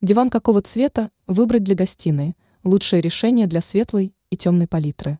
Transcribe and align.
Диван 0.00 0.30
какого 0.30 0.62
цвета 0.62 1.10
выбрать 1.26 1.64
для 1.64 1.74
гостиной? 1.74 2.36
Лучшее 2.62 3.02
решение 3.02 3.48
для 3.48 3.60
светлой 3.60 4.14
и 4.30 4.36
темной 4.36 4.68
палитры. 4.68 5.18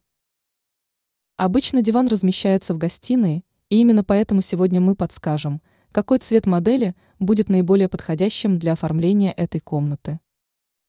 Обычно 1.37 1.83
диван 1.83 2.07
размещается 2.07 2.75
в 2.75 2.78
гостиной, 2.78 3.44
и 3.70 3.80
именно 3.80 4.04
поэтому 4.04 4.41
сегодня 4.41 4.80
мы 4.80 4.94
подскажем, 4.94 5.62
какой 5.91 6.18
цвет 6.18 6.46
модели 6.46 6.94
будет 7.18 7.49
наиболее 7.49 7.88
подходящим 7.88 8.56
для 8.61 8.75
оформления 8.75 9.32
этой 9.32 9.59
комнаты. 9.59 10.20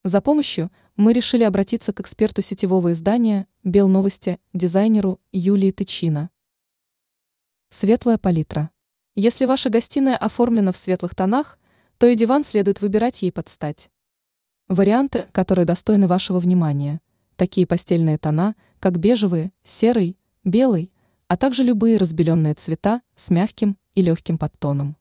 За 0.04 0.22
помощью 0.22 0.72
мы 0.96 1.12
решили 1.12 1.44
обратиться 1.44 1.92
к 1.92 2.00
эксперту 2.00 2.44
сетевого 2.44 2.92
издания 2.92 3.48
«Белновости» 3.64 4.40
дизайнеру 4.54 5.20
Юлии 5.32 5.72
Тычина. 5.72 6.30
Светлая 7.72 8.20
палитра. 8.20 8.70
Если 9.16 9.46
ваша 9.46 9.72
гостиная 9.72 10.16
оформлена 10.16 10.74
в 10.74 10.78
светлых 10.78 11.16
тонах, 11.16 11.59
то 12.00 12.08
и 12.08 12.16
диван 12.16 12.46
следует 12.46 12.82
выбирать 12.82 13.22
ей 13.22 13.32
под 13.32 13.50
стать. 13.50 13.92
Варианты, 14.70 15.28
которые 15.34 15.66
достойны 15.66 16.08
вашего 16.08 16.40
внимания. 16.40 17.02
Такие 17.36 17.68
постельные 17.68 18.18
тона, 18.18 18.56
как 18.80 18.98
бежевый, 18.98 19.52
серый, 19.66 20.18
белый, 20.46 20.94
а 21.28 21.36
также 21.36 21.64
любые 21.64 21.98
разбеленные 21.98 22.54
цвета 22.54 23.02
с 23.18 23.30
мягким 23.30 23.78
и 23.96 24.02
легким 24.02 24.38
подтоном. 24.38 24.96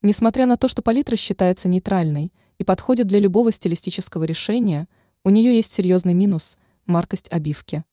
Несмотря 0.00 0.46
на 0.46 0.56
то, 0.56 0.66
что 0.66 0.80
палитра 0.80 1.16
считается 1.16 1.68
нейтральной 1.68 2.32
и 2.56 2.64
подходит 2.64 3.06
для 3.06 3.18
любого 3.18 3.52
стилистического 3.52 4.24
решения, 4.24 4.88
у 5.24 5.30
нее 5.30 5.54
есть 5.54 5.74
серьезный 5.74 6.14
минус– 6.14 6.56
маркость 6.86 7.28
обивки. 7.30 7.84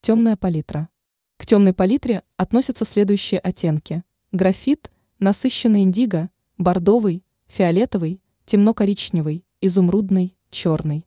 Темная 0.00 0.36
палитра. 0.36 0.88
К 1.36 1.46
темной 1.46 1.72
палитре 1.72 2.24
относятся 2.36 2.84
следующие 2.84 3.38
оттенки. 3.38 4.02
Графит, 4.32 4.90
насыщенный 5.20 5.82
индиго, 5.82 6.30
бордовый, 6.58 7.22
фиолетовый, 7.48 8.22
темно-коричневый, 8.46 9.44
изумрудный, 9.60 10.36
черный. 10.50 11.06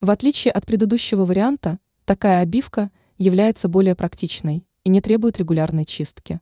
В 0.00 0.10
отличие 0.10 0.52
от 0.52 0.64
предыдущего 0.64 1.24
варианта, 1.24 1.78
такая 2.04 2.40
обивка 2.40 2.90
является 3.18 3.68
более 3.68 3.94
практичной 3.94 4.66
и 4.84 4.88
не 4.88 5.00
требует 5.00 5.38
регулярной 5.38 5.84
чистки. 5.84 6.40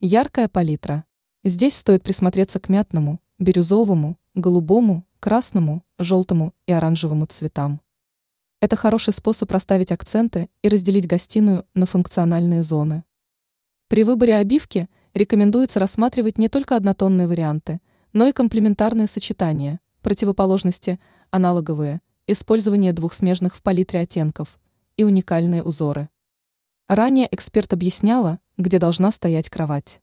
Яркая 0.00 0.48
палитра. 0.48 1.04
Здесь 1.44 1.76
стоит 1.76 2.04
присмотреться 2.04 2.60
к 2.60 2.68
мятному, 2.68 3.20
бирюзовому, 3.38 4.16
голубому, 4.34 5.04
красному, 5.18 5.84
желтому 5.98 6.54
и 6.66 6.72
оранжевому 6.72 7.26
цветам. 7.26 7.80
Это 8.60 8.76
хороший 8.76 9.12
способ 9.12 9.50
расставить 9.50 9.90
акценты 9.90 10.48
и 10.62 10.68
разделить 10.68 11.08
гостиную 11.08 11.66
на 11.74 11.86
функциональные 11.86 12.62
зоны. 12.62 13.02
При 13.88 14.04
выборе 14.04 14.36
обивки 14.36 14.88
рекомендуется 15.14 15.78
рассматривать 15.78 16.38
не 16.38 16.48
только 16.48 16.76
однотонные 16.76 17.26
варианты, 17.28 17.80
но 18.12 18.26
и 18.26 18.32
комплементарные 18.32 19.06
сочетания, 19.06 19.80
противоположности, 20.02 21.00
аналоговые, 21.30 22.00
использование 22.26 22.92
двух 22.92 23.14
смежных 23.14 23.54
в 23.54 23.62
палитре 23.62 24.00
оттенков 24.00 24.60
и 24.96 25.04
уникальные 25.04 25.62
узоры. 25.62 26.08
Ранее 26.88 27.28
эксперт 27.30 27.72
объясняла, 27.72 28.38
где 28.56 28.78
должна 28.78 29.12
стоять 29.12 29.48
кровать. 29.48 30.00